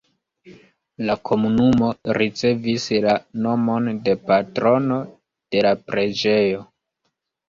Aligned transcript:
La 1.07 1.15
komunumo 1.29 1.89
ricevis 2.17 2.87
la 3.03 3.13
nomon 3.43 3.89
de 4.07 4.15
patrono 4.31 4.97
de 5.57 5.63
la 5.67 5.75
preĝejo. 5.91 6.65